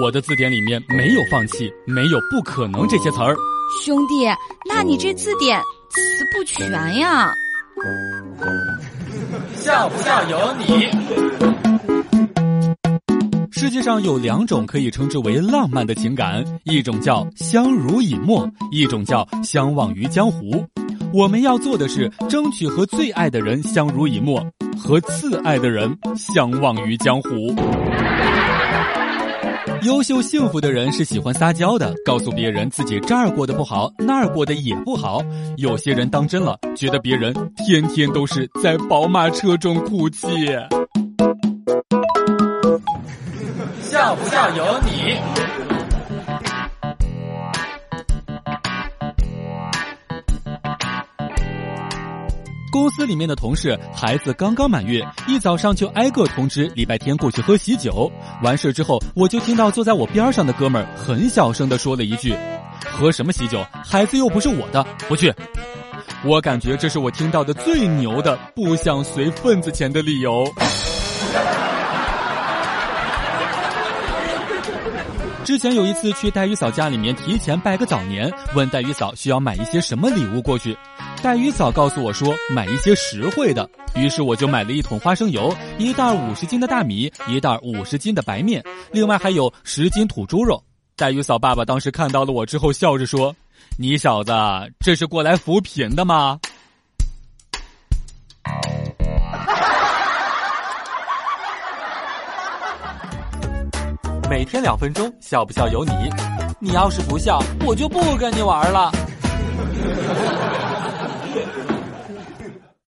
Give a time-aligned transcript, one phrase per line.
[0.00, 3.34] 我的字典里面没有放弃，没有不可能这些词儿。
[3.84, 4.26] 兄弟，
[4.68, 6.00] 那你这字典词
[6.32, 7.32] 不全呀？
[9.54, 10.88] 笑不笑由你。
[13.52, 20.64] 世界上有两种可以称之为浪漫的情感，一种叫相濡以沫，一种叫相忘于江湖。
[21.12, 24.44] 我们要做的是争取和最爱的人相濡以沫，
[24.78, 27.54] 和次爱的人相忘于江湖。
[29.82, 35.22] 优秀幸福的人是喜欢撒娇的，告诉别人自己这儿过得不好，那儿过得也不好。
[35.56, 40.28] 有些人当真了，觉得别人天天都是在宝马车中哭泣。
[43.80, 45.79] 笑不笑由你。
[52.70, 58.10] 公司里面的同事孩子刚刚满月，一早上就挨个通知礼拜天过去喝喜酒。
[58.42, 62.32] 完事之后，我就听到坐在我边上的哥们儿很小声的说了一句
[62.86, 63.66] ：“喝什么喜酒？
[63.84, 65.34] 孩子又不是我的，不去。”
[66.24, 70.44] 我感觉这是我听到的最牛的不想随份子钱的理由。
[75.42, 80.76] 之前有一次去黛玉嫂家里面提前拜个早年，问黛玉嫂需要买一些什么礼物过去。
[81.22, 90.62] 黛玉嫂告诉我说买一些实惠的，于是我就买了一桶花生油，一袋五十斤的大米，一袋五十斤的白面，另外还有十斤土猪肉。
[90.96, 93.36] 黛玉嫂爸爸当时看到了我之后，笑着说
[93.76, 94.32] ：“你小子
[94.80, 96.40] 这是过来扶贫的吗？”
[104.28, 105.92] 每天两分钟，笑不笑由你。
[106.58, 108.90] 你要是不笑，我就不跟你玩了。